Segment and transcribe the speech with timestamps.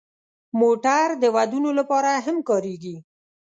[0.59, 2.95] موټر د ودونو لپاره هم کارېږي.